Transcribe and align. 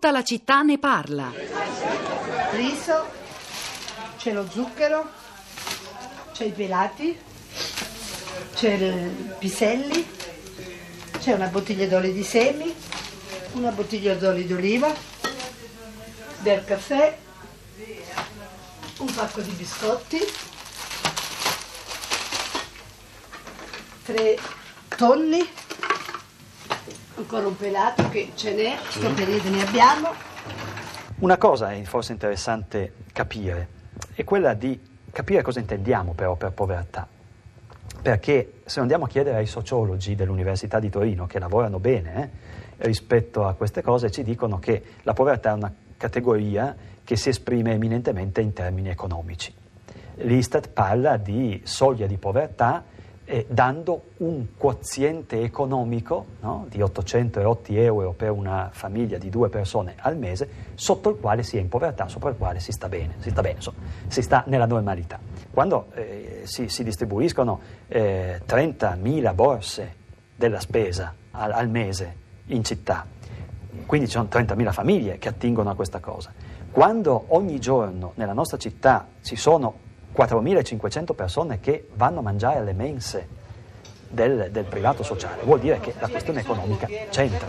Tutta 0.00 0.12
la 0.12 0.22
città 0.22 0.62
ne 0.62 0.78
parla. 0.78 1.32
Riso, 2.52 3.10
c'è 4.16 4.32
lo 4.32 4.48
zucchero, 4.48 5.10
c'è 6.30 6.44
i 6.44 6.52
pelati, 6.52 7.18
c'è 8.54 8.74
i 8.74 9.34
piselli, 9.38 10.08
c'è 11.18 11.32
una 11.32 11.48
bottiglia 11.48 11.88
d'olio 11.88 12.12
di 12.12 12.22
semi, 12.22 12.72
una 13.54 13.72
bottiglia 13.72 14.14
d'olio 14.14 14.46
d'oliva, 14.46 14.94
del 16.42 16.64
caffè, 16.64 17.18
un 18.98 19.12
pacco 19.12 19.40
di 19.40 19.50
biscotti, 19.50 20.20
tre 24.04 24.38
tonni, 24.94 25.44
ancora 27.18 27.48
un 27.48 27.56
pelato 27.56 28.08
che 28.10 28.30
ce 28.34 28.54
n'è, 28.54 28.76
sto 28.88 29.12
periodo 29.12 29.50
ne 29.50 29.62
abbiamo. 29.62 30.08
Una 31.18 31.36
cosa 31.36 31.72
è 31.72 31.82
forse 31.82 32.12
interessante 32.12 32.92
capire, 33.12 33.68
è 34.14 34.22
quella 34.22 34.54
di 34.54 34.80
capire 35.10 35.42
cosa 35.42 35.58
intendiamo 35.58 36.12
però 36.12 36.36
per 36.36 36.52
povertà. 36.52 37.08
Perché 38.00 38.60
se 38.64 38.78
andiamo 38.78 39.06
a 39.06 39.08
chiedere 39.08 39.38
ai 39.38 39.46
sociologi 39.46 40.14
dell'Università 40.14 40.78
di 40.78 40.88
Torino, 40.88 41.26
che 41.26 41.40
lavorano 41.40 41.80
bene 41.80 42.30
eh, 42.76 42.86
rispetto 42.86 43.44
a 43.44 43.54
queste 43.54 43.82
cose, 43.82 44.12
ci 44.12 44.22
dicono 44.22 44.60
che 44.60 44.82
la 45.02 45.12
povertà 45.12 45.50
è 45.50 45.54
una 45.54 45.74
categoria 45.96 46.76
che 47.02 47.16
si 47.16 47.30
esprime 47.30 47.72
eminentemente 47.72 48.40
in 48.40 48.52
termini 48.52 48.90
economici. 48.90 49.52
L'Istat 50.20 50.68
parla 50.68 51.16
di 51.16 51.60
soglia 51.64 52.06
di 52.06 52.16
povertà 52.16 52.84
eh, 53.30 53.44
dando 53.46 54.04
un 54.18 54.46
quoziente 54.56 55.42
economico 55.42 56.24
no, 56.40 56.64
di 56.70 56.80
808 56.80 57.72
euro 57.74 58.12
per 58.12 58.30
una 58.30 58.70
famiglia 58.72 59.18
di 59.18 59.28
due 59.28 59.50
persone 59.50 59.94
al 59.98 60.16
mese, 60.16 60.48
sotto 60.74 61.10
il 61.10 61.18
quale 61.20 61.42
si 61.42 61.58
è 61.58 61.60
in 61.60 61.68
povertà, 61.68 62.08
sopra 62.08 62.30
il 62.30 62.36
quale 62.38 62.58
si 62.58 62.72
sta 62.72 62.88
bene, 62.88 63.16
si 63.18 63.28
sta, 63.28 63.42
bene, 63.42 63.60
so, 63.60 63.74
si 64.06 64.22
sta 64.22 64.44
nella 64.46 64.64
normalità. 64.64 65.20
Quando 65.50 65.88
eh, 65.92 66.40
si, 66.44 66.68
si, 66.70 66.82
distribuiscono 66.82 67.60
eh, 67.88 68.40
30.000 68.48 69.34
borse 69.34 69.94
della 70.34 70.60
spesa 70.60 71.14
al, 71.32 71.52
al 71.52 71.68
mese 71.68 72.16
in 72.46 72.64
città, 72.64 73.06
quindi 73.84 74.06
ci 74.06 74.12
sono 74.14 74.28
30.000 74.30 74.72
famiglie 74.72 75.18
che 75.18 75.28
attingono 75.28 75.68
a 75.68 75.74
questa 75.74 76.00
cosa. 76.00 76.32
Quando 76.70 77.24
ogni 77.28 77.60
giorno 77.60 78.12
nella 78.14 78.32
nostra 78.32 78.56
città 78.56 79.06
ci 79.20 79.36
sono 79.36 79.86
4.500 80.18 81.14
persone 81.14 81.60
che 81.60 81.86
vanno 81.94 82.18
a 82.18 82.22
mangiare 82.22 82.58
alle 82.58 82.72
mense 82.72 83.28
del, 84.08 84.48
del 84.50 84.64
privato 84.64 85.04
sociale, 85.04 85.44
vuol 85.44 85.60
dire 85.60 85.78
che 85.78 85.94
la 86.00 86.08
questione 86.08 86.40
economica 86.40 86.88
c'entra 87.08 87.46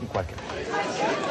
in 0.00 0.08
qualche 0.08 0.34
modo. 0.34 1.27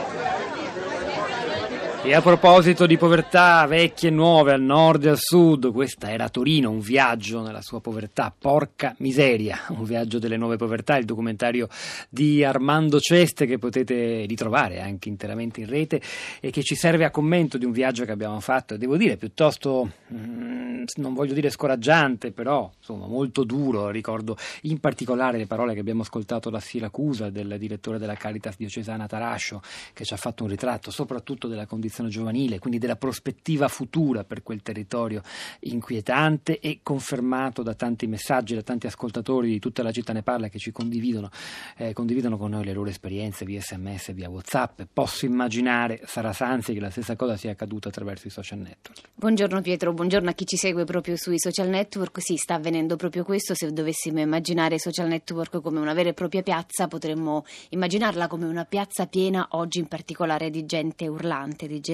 E 2.07 2.13
a 2.13 2.21
proposito 2.21 2.85
di 2.85 2.95
povertà 2.95 3.65
vecchie 3.65 4.07
e 4.07 4.11
nuove 4.13 4.53
al 4.53 4.61
nord 4.61 5.03
e 5.03 5.09
al 5.09 5.17
sud, 5.19 5.73
questa 5.73 6.09
era 6.09 6.29
Torino, 6.29 6.71
un 6.71 6.79
viaggio 6.79 7.41
nella 7.41 7.61
sua 7.61 7.81
povertà, 7.81 8.33
porca 8.35 8.95
miseria, 8.99 9.65
un 9.71 9.83
viaggio 9.83 10.17
delle 10.17 10.37
nuove 10.37 10.55
povertà, 10.55 10.95
il 10.95 11.03
documentario 11.03 11.67
di 12.07 12.45
Armando 12.45 13.01
Ceste 13.01 13.45
che 13.45 13.57
potete 13.57 14.23
ritrovare 14.25 14.79
anche 14.79 15.09
interamente 15.09 15.59
in 15.59 15.67
rete 15.67 16.01
e 16.39 16.49
che 16.49 16.63
ci 16.63 16.75
serve 16.75 17.03
a 17.03 17.11
commento 17.11 17.57
di 17.57 17.65
un 17.65 17.73
viaggio 17.73 18.05
che 18.05 18.13
abbiamo 18.13 18.39
fatto 18.39 18.75
e 18.75 18.77
devo 18.77 18.95
dire 18.95 19.17
piuttosto, 19.17 19.91
mm, 20.13 20.85
non 20.95 21.13
voglio 21.13 21.33
dire 21.33 21.49
scoraggiante, 21.49 22.31
però 22.31 22.71
insomma 22.77 23.07
molto 23.07 23.43
duro, 23.43 23.89
ricordo 23.89 24.37
in 24.61 24.79
particolare 24.79 25.37
le 25.37 25.45
parole 25.45 25.73
che 25.73 25.81
abbiamo 25.81 26.03
ascoltato 26.03 26.49
da 26.49 26.61
Siracusa 26.61 27.29
del 27.29 27.57
direttore 27.59 27.97
della 27.97 28.15
Caritas 28.15 28.55
diocesana 28.55 29.07
Tarascio 29.07 29.61
che 29.91 30.05
ci 30.05 30.13
ha 30.13 30.17
fatto 30.17 30.43
un 30.43 30.49
ritratto 30.49 30.89
soprattutto 30.89 31.49
della 31.49 31.65
condizione 31.65 31.95
giovanile, 32.07 32.59
quindi 32.59 32.79
della 32.79 32.95
prospettiva 32.95 33.67
futura 33.67 34.23
per 34.23 34.43
quel 34.43 34.61
territorio 34.61 35.21
inquietante 35.61 36.59
e 36.59 36.79
confermato 36.83 37.63
da 37.63 37.73
tanti 37.73 38.07
messaggi, 38.07 38.55
da 38.55 38.61
tanti 38.61 38.87
ascoltatori 38.87 39.49
di 39.49 39.59
tutta 39.59 39.83
la 39.83 39.91
città 39.91 40.13
ne 40.13 40.21
parla 40.21 40.47
che 40.47 40.59
ci 40.59 40.71
condividono, 40.71 41.29
eh, 41.77 41.93
condividono 41.93 42.37
con 42.37 42.51
noi 42.51 42.65
le 42.65 42.73
loro 42.73 42.89
esperienze 42.89 43.45
via 43.45 43.61
sms, 43.61 44.13
via 44.13 44.29
whatsapp. 44.29 44.81
Posso 44.91 45.25
immaginare, 45.25 46.01
sarà 46.05 46.33
Sanzi, 46.33 46.73
che 46.73 46.79
la 46.79 46.89
stessa 46.89 47.15
cosa 47.15 47.35
sia 47.35 47.51
accaduta 47.51 47.89
attraverso 47.89 48.27
i 48.27 48.29
social 48.29 48.59
network. 48.59 49.09
Buongiorno 49.15 49.61
Pietro, 49.61 49.93
buongiorno 49.93 50.29
a 50.29 50.33
chi 50.33 50.45
ci 50.45 50.57
segue 50.57 50.83
proprio 50.83 51.15
sui 51.15 51.39
social 51.39 51.69
network. 51.69 52.21
Sì, 52.21 52.35
sta 52.35 52.55
avvenendo 52.55 52.95
proprio 52.95 53.23
questo. 53.23 53.55
Se 53.55 53.71
dovessimo 53.71 54.19
immaginare 54.19 54.75
i 54.75 54.79
social 54.79 55.07
network 55.07 55.61
come 55.61 55.79
una 55.79 55.93
vera 55.93 56.09
e 56.09 56.13
propria 56.13 56.43
piazza, 56.43 56.87
potremmo 56.87 57.45
immaginarla 57.69 58.27
come 58.27 58.45
una 58.45 58.65
piazza 58.65 59.07
piena 59.07 59.47
oggi 59.51 59.79
in 59.79 59.87
particolare 59.87 60.49
di 60.49 60.65
gente 60.65 61.07
urlante, 61.07 61.67
di 61.67 61.79
gente 61.79 61.86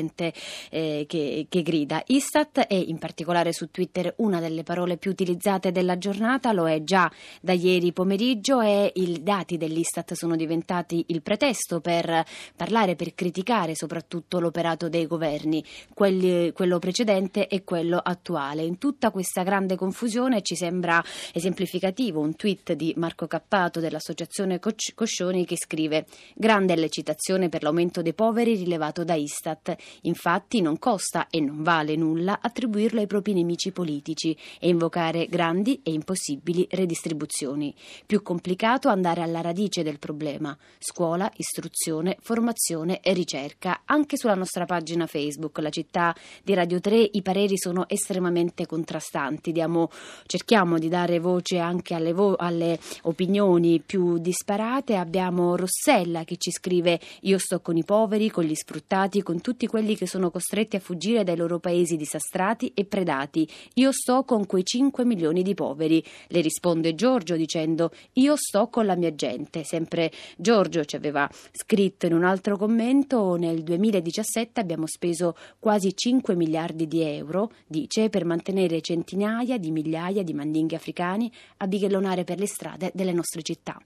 eh, 0.69 1.05
che, 1.07 1.45
che, 1.49 1.61
grida. 1.61 2.01
Istat 2.07 2.59
è 2.67 2.73
in 2.73 2.97
particolare 2.97 3.53
su 3.53 3.69
Twitter 3.69 4.13
una 4.17 4.39
delle 4.39 4.63
parole 4.63 4.97
più 4.97 5.11
utilizzate 5.11 5.71
della 5.71 5.97
giornata, 5.97 6.51
lo 6.51 6.67
è 6.67 6.83
già 6.83 7.11
da 7.41 7.53
ieri 7.53 7.93
pomeriggio 7.93 8.61
e 8.61 8.91
i 8.95 9.21
dati 9.21 9.57
dell'Istat 9.57 10.13
sono 10.13 10.35
diventati 10.35 11.05
il 11.07 11.21
pretesto 11.21 11.79
per 11.79 12.23
parlare, 12.55 12.95
per 12.95 13.13
criticare 13.13 13.75
soprattutto 13.75 14.39
l'operato 14.39 14.89
dei 14.89 15.07
governi, 15.07 15.63
quelli, 15.93 16.51
quello 16.51 16.79
precedente 16.79 17.47
e 17.47 17.63
quello 17.63 17.97
attuale. 17.97 18.63
In 18.63 18.77
tutta 18.77 19.11
questa 19.11 19.43
grande 19.43 19.75
confusione 19.75 20.41
ci 20.41 20.55
sembra 20.55 21.03
esemplificativo 21.33 22.19
un 22.19 22.35
tweet 22.35 22.73
di 22.73 22.93
Marco 22.97 23.27
Cappato 23.27 23.79
dell'associazione 23.79 24.59
Coscioni 24.59 25.45
che 25.45 25.57
scrive 25.57 26.05
grande 26.35 26.75
l'eccitazione 26.75 27.49
per 27.49 27.63
l'aumento 27.63 28.01
dei 28.01 28.13
poveri 28.13 28.55
rilevato 28.55 29.03
da 29.03 29.15
Istat. 29.15 29.75
Infatti 30.01 30.61
non 30.61 30.79
costa 30.79 31.27
e 31.29 31.39
non 31.39 31.63
vale 31.63 31.95
nulla 31.95 32.39
attribuirlo 32.41 32.99
ai 32.99 33.07
propri 33.07 33.33
nemici 33.33 33.71
politici 33.71 34.37
e 34.59 34.67
invocare 34.67 35.27
grandi 35.27 35.79
e 35.83 35.91
impossibili 35.91 36.67
redistribuzioni. 36.69 37.73
Più 38.05 38.21
complicato 38.21 38.89
andare 38.89 39.21
alla 39.21 39.41
radice 39.41 39.83
del 39.83 39.99
problema. 39.99 40.57
Scuola, 40.79 41.31
istruzione, 41.37 42.17
formazione 42.21 42.99
e 43.01 43.13
ricerca. 43.13 43.81
Anche 43.85 44.17
sulla 44.17 44.35
nostra 44.35 44.65
pagina 44.65 45.07
Facebook, 45.07 45.57
la 45.59 45.69
città 45.69 46.15
di 46.43 46.53
Radio 46.53 46.79
3, 46.79 47.09
i 47.13 47.21
pareri 47.21 47.57
sono 47.57 47.87
estremamente 47.87 48.65
contrastanti. 48.65 49.51
Diamo, 49.51 49.89
cerchiamo 50.25 50.77
di 50.77 50.89
dare 50.89 51.19
voce 51.19 51.59
anche 51.59 51.93
alle, 51.93 52.13
vo- 52.13 52.35
alle 52.35 52.79
opinioni 53.03 53.79
più 53.79 54.17
disparate. 54.17 54.95
Abbiamo 54.95 55.55
Rossella 55.55 56.23
che 56.23 56.37
ci 56.37 56.51
scrive 56.51 56.99
io 57.21 57.37
sto 57.37 57.61
con 57.61 57.77
i 57.77 57.83
poveri, 57.83 58.29
con 58.29 58.43
gli 58.43 58.55
sfruttati, 58.55 59.21
con 59.23 59.41
tutti 59.41 59.62
quelli 59.67 59.95
che 59.95 60.07
sono 60.07 60.31
costretti 60.31 60.75
a 60.75 60.79
fuggire 60.79 61.23
dai 61.23 61.35
loro 61.35 61.59
paesi 61.59 61.97
disastrati 61.97 62.71
e 62.73 62.85
predati. 62.85 63.47
Io 63.75 63.91
sto 63.91 64.23
con 64.23 64.45
quei 64.45 64.63
5 64.63 65.05
milioni 65.05 65.41
di 65.43 65.53
poveri. 65.53 66.03
Le 66.27 66.41
risponde 66.41 66.95
Giorgio 66.95 67.35
dicendo 67.35 67.91
io 68.13 68.35
sto 68.35 68.67
con 68.67 68.85
la 68.85 68.95
mia 68.95 69.13
gente. 69.13 69.63
Sempre 69.63 70.11
Giorgio 70.37 70.83
ci 70.85 70.95
aveva 70.95 71.29
scritto 71.51 72.05
in 72.05 72.13
un 72.13 72.23
altro 72.23 72.57
commento 72.57 73.35
nel 73.35 73.63
2017 73.63 74.59
abbiamo 74.59 74.87
speso 74.87 75.35
quasi 75.59 75.95
5 75.95 76.35
miliardi 76.35 76.87
di 76.87 77.01
euro, 77.01 77.51
dice, 77.67 78.09
per 78.09 78.25
mantenere 78.25 78.81
centinaia 78.81 79.57
di 79.57 79.71
migliaia 79.71 80.23
di 80.23 80.33
mandinghi 80.33 80.75
africani 80.75 81.31
a 81.57 81.67
bighellonare 81.67 82.23
per 82.23 82.39
le 82.39 82.47
strade 82.47 82.91
delle 82.93 83.13
nostre 83.13 83.41
città. 83.41 83.79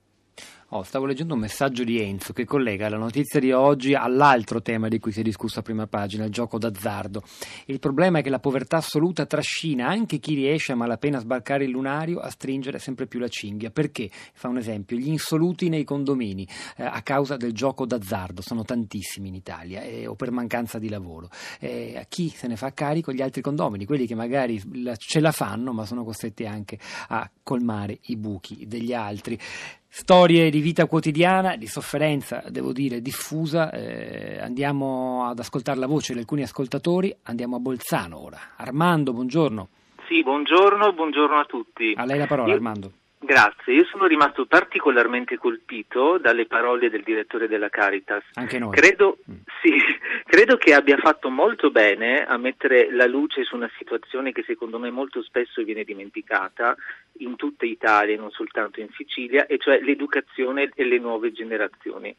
Oh, 0.71 0.83
stavo 0.83 1.05
leggendo 1.05 1.33
un 1.33 1.39
messaggio 1.39 1.85
di 1.85 2.01
Enzo 2.01 2.33
che 2.33 2.43
collega 2.43 2.89
la 2.89 2.97
notizia 2.97 3.39
di 3.39 3.53
oggi 3.53 3.93
all'altro 3.93 4.61
tema 4.61 4.89
di 4.89 4.99
cui 4.99 5.13
si 5.13 5.21
è 5.21 5.23
discusso 5.23 5.59
a 5.59 5.61
prima 5.61 5.87
pagina, 5.87 6.25
il 6.25 6.29
gioco 6.29 6.57
d'azzardo. 6.57 7.23
Il 7.67 7.79
problema 7.79 8.19
è 8.19 8.21
che 8.21 8.29
la 8.29 8.39
povertà 8.39 8.75
assoluta 8.75 9.25
trascina 9.25 9.87
anche 9.87 10.17
chi 10.17 10.33
riesce 10.35 10.73
a 10.73 10.75
malapena 10.75 11.19
sbarcare 11.19 11.63
il 11.63 11.69
lunario 11.69 12.19
a 12.19 12.29
stringere 12.29 12.79
sempre 12.79 13.07
più 13.07 13.17
la 13.17 13.29
cinghia. 13.29 13.71
Perché? 13.71 14.09
Fa 14.33 14.49
un 14.49 14.57
esempio, 14.57 14.97
gli 14.97 15.07
insoluti 15.07 15.69
nei 15.69 15.85
condomini 15.85 16.45
eh, 16.75 16.83
a 16.83 17.01
causa 17.01 17.37
del 17.37 17.53
gioco 17.53 17.85
d'azzardo, 17.85 18.41
sono 18.41 18.63
tantissimi 18.63 19.29
in 19.29 19.35
Italia, 19.35 19.83
eh, 19.83 20.05
o 20.05 20.15
per 20.15 20.31
mancanza 20.31 20.79
di 20.79 20.89
lavoro. 20.89 21.29
Eh, 21.61 21.97
a 21.97 22.03
chi 22.09 22.27
se 22.27 22.47
ne 22.47 22.57
fa 22.57 22.73
carico? 22.73 23.13
Gli 23.13 23.21
altri 23.21 23.41
condomini, 23.41 23.85
quelli 23.85 24.05
che 24.05 24.15
magari 24.15 24.61
ce 24.97 25.21
la 25.21 25.31
fanno 25.31 25.71
ma 25.71 25.85
sono 25.85 26.03
costretti 26.03 26.45
anche 26.45 26.77
a 27.07 27.29
colmare 27.41 27.99
i 28.07 28.17
buchi 28.17 28.65
degli 28.67 28.91
altri. 28.91 29.39
Storie 29.89 30.49
di 30.49 30.59
vita 30.59 30.85
quotidiana, 30.85 31.55
di 31.55 31.65
sofferenza, 31.65 32.43
devo 32.49 32.71
dire, 32.71 33.01
diffusa. 33.01 33.71
Eh, 33.71 34.39
andiamo 34.39 35.25
ad 35.27 35.39
ascoltare 35.39 35.79
la 35.79 35.87
voce 35.87 36.13
di 36.13 36.19
alcuni 36.19 36.43
ascoltatori. 36.43 37.15
Andiamo 37.23 37.55
a 37.55 37.59
Bolzano 37.59 38.21
ora. 38.21 38.37
Armando, 38.57 39.13
buongiorno. 39.13 39.69
Sì, 40.07 40.21
buongiorno, 40.23 40.93
buongiorno 40.93 41.39
a 41.39 41.45
tutti. 41.45 41.93
A 41.95 42.05
lei 42.05 42.17
la 42.17 42.27
parola, 42.27 42.49
Io... 42.49 42.55
Armando. 42.55 42.91
Grazie, 43.27 43.73
io 43.73 43.83
sono 43.83 44.05
rimasto 44.05 44.45
particolarmente 44.45 45.37
colpito 45.37 46.17
dalle 46.17 46.45
parole 46.45 46.89
del 46.89 47.03
direttore 47.03 47.49
della 47.49 47.67
Caritas. 47.67 48.23
Anche 48.35 48.57
noi. 48.57 48.71
Credo, 48.73 49.17
mm. 49.29 49.35
sì, 49.61 49.73
credo 50.23 50.55
che 50.55 50.73
abbia 50.73 50.95
fatto 50.95 51.29
molto 51.29 51.69
bene 51.69 52.25
a 52.25 52.37
mettere 52.37 52.89
la 52.89 53.05
luce 53.05 53.43
su 53.43 53.57
una 53.57 53.69
situazione 53.77 54.31
che 54.31 54.45
secondo 54.47 54.79
me 54.79 54.91
molto 54.91 55.21
spesso 55.21 55.61
viene 55.65 55.83
dimenticata 55.83 56.73
in 57.17 57.35
tutta 57.35 57.65
Italia 57.65 58.15
e 58.15 58.17
non 58.17 58.31
soltanto 58.31 58.79
in 58.79 58.87
Sicilia, 58.95 59.45
e 59.45 59.57
cioè 59.57 59.81
l'educazione 59.81 60.71
e 60.73 60.85
le 60.85 60.97
nuove 60.97 61.33
generazioni. 61.33 62.15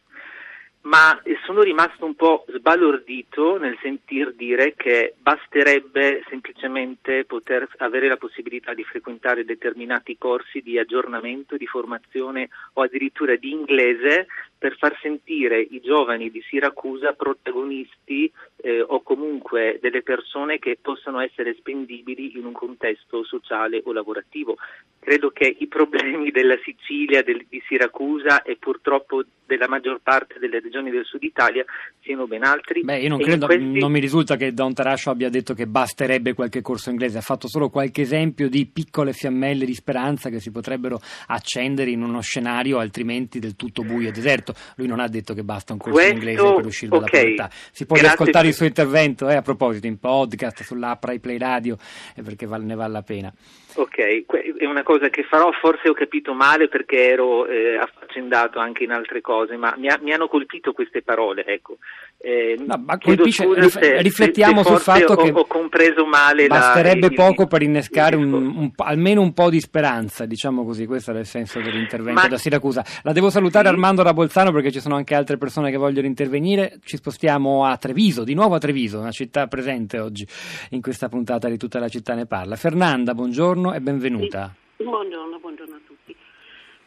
Ma 0.83 1.21
sono 1.45 1.63
rimasto 1.63 2.05
un 2.05 2.15
po' 2.15 2.45
sbalordito 2.49 3.59
nel 3.59 3.77
sentir 3.83 4.35
dire 4.35 4.75
che 4.77 5.15
basterebbe 5.19 6.23
semplicemente 6.29 7.25
poter 7.25 7.69
avere 7.79 8.09
la 8.09 8.17
possibilità 8.17 8.75
di 8.75 8.85
frequentare 8.85 9.45
determinati 9.45 10.17
corsi 10.17 10.61
di 10.61 10.79
aggiornamento, 10.79 11.57
di 11.57 11.67
formazione 11.67 12.49
o 12.75 12.83
addirittura 12.83 13.37
di 13.37 13.51
inglese 13.51 14.27
per 14.59 14.77
far 14.77 14.99
sentire 15.01 15.61
i 15.61 15.81
giovani 15.81 16.31
di 16.31 16.43
Siracusa 16.43 17.13
protagonisti 17.13 18.31
eh, 18.57 18.81
o 18.81 19.03
comunque 19.03 19.79
delle 19.81 20.03
persone 20.03 20.59
che 20.59 20.77
possano 20.81 21.21
essere 21.21 21.55
spendibili 21.55 22.37
in 22.37 22.45
un 22.45 22.53
contesto 22.53 23.23
sociale 23.25 23.81
o 23.85 23.93
lavorativo. 23.93 24.57
Credo 24.99 25.31
che 25.31 25.57
i 25.59 25.69
problemi 25.69 26.31
della 26.31 26.59
Sicilia, 26.65 27.23
del, 27.23 27.47
di 27.49 27.63
Siracusa 27.67 28.43
e 28.43 28.57
purtroppo 28.57 29.23
della 29.49 29.67
maggior 29.67 30.01
parte 30.03 30.39
delle 30.39 30.61
regioni 30.61 30.91
del 30.91 31.07
sud 31.07 31.23
Italia 31.23 31.65
siano 32.03 32.27
ben 32.27 32.45
altri. 32.45 32.83
Beh, 32.83 32.99
io 32.99 33.09
non, 33.09 33.19
credo, 33.19 33.47
questi... 33.47 33.79
non 33.79 33.91
mi 33.91 33.99
risulta 33.99 34.37
che 34.37 34.53
Don 34.53 34.75
Tarascio 34.75 35.09
abbia 35.09 35.31
detto 35.31 35.55
che 35.55 35.67
basterebbe 35.67 36.35
qualche 36.35 36.61
corso 36.61 36.91
inglese, 36.91 37.17
ha 37.17 37.23
fatto 37.23 37.49
solo 37.49 37.71
qualche 37.71 38.03
esempio 38.03 38.51
di 38.51 38.67
piccole 38.67 39.15
fiammelle 39.15 39.65
di 39.65 39.73
speranza 39.73 40.29
che 40.29 40.39
si 40.39 40.51
potrebbero 40.51 41.01
accendere 41.29 41.91
in 41.91 42.03
uno 42.03 42.21
scenario 42.21 42.79
altrimenti 42.79 43.39
del 43.39 43.57
tutto 43.57 43.83
buio 43.83 44.09
e 44.09 44.13
deserto. 44.13 44.48
Lui 44.77 44.87
non 44.87 45.01
ha 45.01 45.09
detto 45.09 45.35
che 45.35 45.43
basta 45.45 45.73
un 45.73 45.79
corso 45.79 45.95
Questo, 45.95 46.15
inglese 46.15 46.55
per 46.55 46.67
uscire 46.67 46.91
dalla 46.91 47.05
okay. 47.05 47.21
povertà. 47.21 47.51
Si 47.73 47.87
può 47.87 47.97
Grazie 47.97 48.15
riascoltare 48.15 48.45
per... 48.45 48.51
il 48.51 48.55
suo 48.57 48.67
intervento, 48.67 49.29
eh, 49.29 49.35
a 49.35 49.43
proposito, 49.43 49.87
in 49.87 49.99
podcast, 49.99 50.63
sull'app 50.63 51.05
Rai 51.05 51.19
Play 51.19 51.39
Radio, 51.39 51.77
eh, 52.15 52.23
perché 52.23 52.47
val- 52.47 52.65
ne 52.65 52.75
vale 52.75 52.93
la 52.93 53.03
pena. 53.03 53.33
Ok, 53.79 54.27
è 54.57 54.65
una 54.65 54.83
cosa 54.83 55.09
che 55.09 55.23
farò, 55.23 55.53
forse 55.53 55.89
ho 55.89 55.93
capito 55.93 56.35
male 56.35 56.67
perché 56.67 57.11
ero 57.11 57.47
eh, 57.47 57.77
affaccendato 57.77 58.59
anche 58.59 58.83
in 58.83 58.91
altre 58.91 59.21
cose, 59.21 59.57
ma 59.57 59.73
mi, 59.79 59.87
ha, 59.87 59.97
mi 60.03 60.13
hanno 60.13 60.27
colpito 60.27 60.73
queste 60.73 61.03
parole, 61.03 61.45
ecco. 61.47 61.79
Eh, 62.21 62.57
no, 62.59 62.83
ma 62.85 62.99
colpisce, 62.99 63.47
rif- 63.55 63.79
se, 63.79 64.03
riflettiamo 64.03 64.65
se, 64.65 64.71
se 64.71 64.75
sul 64.75 64.83
fatto 64.83 65.13
ho, 65.13 65.17
che 65.23 65.31
ho 65.33 65.47
compreso 65.47 66.05
male 66.05 66.49
basterebbe 66.49 67.11
la, 67.11 67.15
poco 67.15 67.43
il, 67.43 67.49
per 67.49 67.63
innescare 67.63 68.17
un, 68.17 68.33
un, 68.33 68.73
almeno 68.79 69.21
un 69.21 69.33
po' 69.33 69.49
di 69.49 69.61
speranza, 69.61 70.27
diciamo 70.27 70.65
così, 70.65 70.85
questo 70.85 71.13
era 71.13 71.21
il 71.21 71.27
senso 71.27 71.61
dell'intervento 71.61 72.21
ma, 72.21 72.27
da 72.27 72.37
Siracusa. 72.37 72.85
La 73.05 73.13
devo 73.13 73.31
salutare 73.31 73.69
sì. 73.69 73.73
Armando 73.73 74.03
da 74.03 74.13
Bolzano 74.13 74.51
perché 74.51 74.73
ci 74.73 74.81
sono 74.81 74.97
anche 74.97 75.15
altre 75.15 75.39
persone 75.39 75.71
che 75.71 75.77
vogliono 75.77 76.09
intervenire, 76.09 76.81
ci 76.83 76.97
spostiamo 76.97 77.65
a 77.65 77.77
Treviso, 77.77 78.25
di 78.25 78.35
nuovo 78.35 78.57
a 78.57 78.59
Treviso, 78.59 78.99
una 78.99 79.13
città 79.13 79.47
presente 79.47 80.01
oggi 80.01 80.27
in 80.71 80.83
questa 80.83 81.09
puntata 81.09 81.49
di 81.49 81.57
Tutta 81.57 81.79
la 81.79 81.89
città 81.89 82.15
ne 82.15 82.27
parla. 82.27 82.57
Fernanda, 82.57 83.15
buongiorno 83.15 83.68
e 83.75 83.81
benvenuta. 83.81 84.55
Sì. 84.77 84.85
Buongiorno, 84.85 85.39
buongiorno 85.39 85.75
a 85.75 85.81
tutti. 85.87 86.15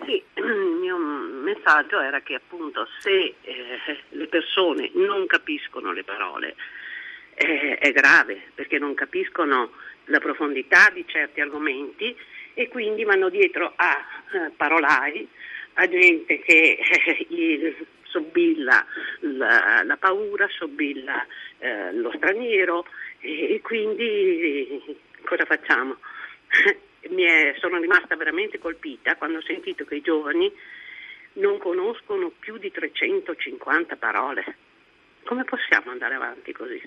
Sì, 0.06 0.24
il 0.36 0.78
mio 0.80 0.98
messaggio 0.98 2.00
era 2.00 2.22
che 2.22 2.36
appunto 2.36 2.88
se 3.00 3.36
eh, 3.42 4.04
le 4.10 4.28
persone 4.28 4.92
non 4.94 5.26
capiscono 5.28 5.92
le 5.92 6.04
parole 6.04 6.56
eh, 7.36 7.78
è 7.78 7.92
grave 7.92 8.52
perché 8.56 8.80
non 8.80 8.94
capiscono 8.94 9.72
la 10.06 10.20
profondità 10.20 10.90
di 10.94 11.04
certi 11.08 11.42
argomenti 11.42 12.16
e 12.54 12.68
quindi 12.68 13.04
vanno 13.04 13.30
dietro 13.30 13.74
a 13.76 13.98
eh, 14.34 14.52
parolai, 14.56 15.28
a 15.74 15.88
gente 15.88 16.40
che 16.40 16.78
eh, 17.30 17.86
sobilla 18.04 18.86
la, 19.22 19.82
la, 19.84 19.98
paura, 19.98 20.48
sobilla 20.50 21.26
eh, 21.60 21.94
lo 21.94 22.12
straniero 22.16 22.86
e, 23.20 23.56
e 23.56 23.62
quindi 23.62 25.00
cosa 25.24 25.46
facciamo? 25.46 25.98
è, 27.02 27.56
sono 27.60 27.80
rimasta 27.80 28.16
veramente 28.16 28.60
colpita 28.60 29.16
quando 29.16 29.40
ho 29.40 29.44
sentito 29.44 29.86
che 29.86 29.96
i 29.96 30.02
giovani 30.02 30.52
non 31.34 31.58
conoscono 31.58 32.32
più 32.38 32.58
di 32.58 32.72
350 32.72 33.96
parole. 33.96 34.56
Come 35.24 35.44
possiamo 35.44 35.92
andare 35.92 36.16
avanti 36.16 36.52
così? 36.52 36.82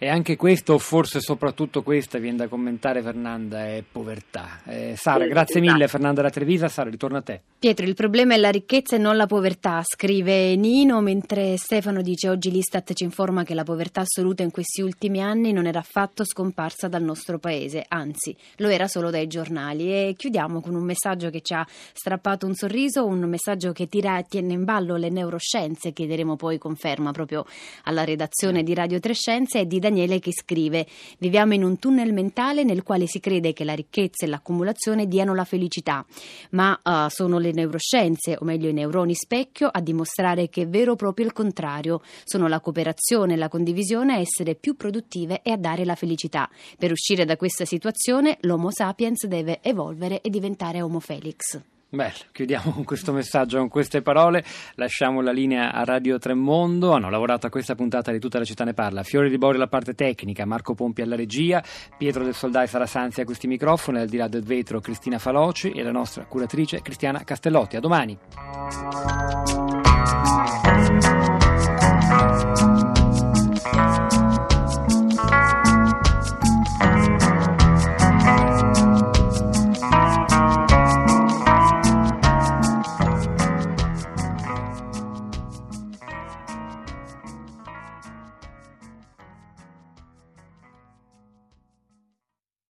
E 0.00 0.08
anche 0.08 0.36
questo, 0.36 0.74
o 0.74 0.78
forse 0.78 1.20
soprattutto 1.20 1.82
questa, 1.82 2.18
viene 2.18 2.36
da 2.36 2.46
commentare 2.46 3.02
Fernanda, 3.02 3.66
è 3.66 3.82
povertà. 3.90 4.60
Eh, 4.64 4.94
Sara, 4.96 5.24
sì, 5.24 5.28
grazie 5.28 5.60
esatto. 5.60 5.72
mille 5.72 5.88
Fernanda 5.88 6.22
da 6.22 6.30
Trevisa. 6.30 6.68
Sara, 6.68 6.88
ritorno 6.88 7.16
a 7.16 7.22
te. 7.22 7.40
Pietro, 7.60 7.84
il 7.86 7.94
problema 7.94 8.34
è 8.34 8.36
la 8.36 8.50
ricchezza 8.50 8.94
e 8.94 9.00
non 9.00 9.16
la 9.16 9.26
povertà, 9.26 9.82
scrive 9.84 10.54
Nino, 10.54 11.00
mentre 11.00 11.56
Stefano 11.56 12.02
dice 12.02 12.28
oggi 12.28 12.52
l'Istat 12.52 12.92
ci 12.92 13.02
informa 13.02 13.42
che 13.42 13.52
la 13.52 13.64
povertà 13.64 14.02
assoluta 14.02 14.44
in 14.44 14.52
questi 14.52 14.80
ultimi 14.80 15.20
anni 15.20 15.50
non 15.50 15.66
era 15.66 15.80
affatto 15.80 16.24
scomparsa 16.24 16.86
dal 16.86 17.02
nostro 17.02 17.40
paese, 17.40 17.84
anzi 17.88 18.36
lo 18.58 18.68
era 18.68 18.86
solo 18.86 19.10
dai 19.10 19.26
giornali. 19.26 19.92
E 19.92 20.14
chiudiamo 20.16 20.60
con 20.60 20.76
un 20.76 20.84
messaggio 20.84 21.30
che 21.30 21.40
ci 21.40 21.52
ha 21.52 21.66
strappato 21.68 22.46
un 22.46 22.54
sorriso, 22.54 23.04
un 23.04 23.24
messaggio 23.24 23.72
che 23.72 23.88
tira, 23.88 24.22
tiene 24.22 24.52
in 24.52 24.62
ballo 24.62 24.94
le 24.94 25.08
neuroscienze, 25.08 25.92
chiederemo 25.92 26.36
poi 26.36 26.58
conferma 26.58 27.10
proprio 27.10 27.44
alla 27.82 28.04
redazione 28.04 28.62
di 28.62 28.72
Radio 28.72 29.00
Trescienze, 29.00 29.58
e 29.58 29.66
di 29.66 29.80
Daniele 29.80 30.20
che 30.20 30.30
scrive 30.32 30.86
viviamo 31.18 31.54
in 31.54 31.64
un 31.64 31.76
tunnel 31.80 32.12
mentale 32.12 32.62
nel 32.62 32.84
quale 32.84 33.08
si 33.08 33.18
crede 33.18 33.52
che 33.52 33.64
la 33.64 33.74
ricchezza 33.74 34.26
e 34.26 34.28
l'accumulazione 34.28 35.08
diano 35.08 35.34
la 35.34 35.44
felicità, 35.44 36.06
ma 36.50 36.78
uh, 36.80 37.08
sono 37.08 37.40
le 37.40 37.46
le 37.48 37.52
neuroscienze, 37.52 38.36
o 38.38 38.44
meglio 38.44 38.68
i 38.68 38.72
neuroni 38.72 39.14
specchio, 39.14 39.68
a 39.68 39.80
dimostrare 39.80 40.48
che 40.48 40.62
è 40.62 40.68
vero 40.68 40.94
proprio 40.94 41.26
il 41.26 41.32
contrario. 41.32 42.00
Sono 42.24 42.48
la 42.48 42.60
cooperazione 42.60 43.34
e 43.34 43.36
la 43.36 43.48
condivisione 43.48 44.14
a 44.14 44.18
essere 44.18 44.54
più 44.54 44.76
produttive 44.76 45.40
e 45.42 45.50
a 45.50 45.56
dare 45.56 45.84
la 45.84 45.94
felicità. 45.94 46.48
Per 46.78 46.90
uscire 46.90 47.24
da 47.24 47.36
questa 47.36 47.64
situazione 47.64 48.38
l'Homo 48.42 48.70
sapiens 48.70 49.26
deve 49.26 49.60
evolvere 49.62 50.20
e 50.20 50.30
diventare 50.30 50.82
Homo 50.82 51.00
Felix. 51.00 51.77
Beh, 51.90 52.12
chiudiamo 52.32 52.70
con 52.72 52.84
questo 52.84 53.12
messaggio, 53.14 53.56
con 53.56 53.68
queste 53.68 54.02
parole, 54.02 54.44
lasciamo 54.74 55.22
la 55.22 55.32
linea 55.32 55.72
a 55.72 55.84
Radio 55.84 56.18
Tremondo, 56.18 56.92
hanno 56.92 57.08
lavorato 57.08 57.46
a 57.46 57.50
questa 57.50 57.74
puntata 57.74 58.12
di 58.12 58.18
Tutta 58.18 58.38
la 58.38 58.44
città 58.44 58.64
ne 58.64 58.74
parla, 58.74 59.02
Fiore 59.02 59.30
di 59.30 59.38
Bori 59.38 59.56
alla 59.56 59.68
parte 59.68 59.94
tecnica, 59.94 60.44
Marco 60.44 60.74
Pompi 60.74 61.00
alla 61.00 61.16
regia, 61.16 61.64
Pietro 61.96 62.24
del 62.24 62.34
Soldai 62.34 62.66
Sara 62.66 62.84
Sanzi 62.84 63.22
a 63.22 63.24
questi 63.24 63.46
microfoni, 63.46 64.00
al 64.00 64.08
di 64.08 64.18
là 64.18 64.28
del 64.28 64.42
vetro 64.42 64.80
Cristina 64.80 65.18
Faloci 65.18 65.70
e 65.70 65.82
la 65.82 65.90
nostra 65.90 66.26
curatrice 66.26 66.82
Cristiana 66.82 67.24
Castellotti. 67.24 67.76
A 67.76 67.80
domani. 67.80 68.18